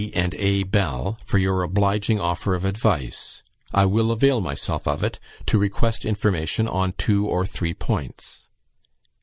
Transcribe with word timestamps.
and 0.15 0.33
A. 0.39 0.63
Bell, 0.63 1.19
for 1.23 1.37
your 1.37 1.61
obliging 1.61 2.19
offer 2.19 2.55
of 2.55 2.65
advice. 2.65 3.43
I 3.71 3.85
will 3.85 4.09
avail 4.09 4.41
myself 4.41 4.87
of 4.87 5.03
it, 5.03 5.19
to 5.45 5.59
request 5.59 6.05
information 6.05 6.67
on 6.67 6.93
two 6.93 7.27
or 7.27 7.45
three 7.45 7.75
points. 7.75 8.47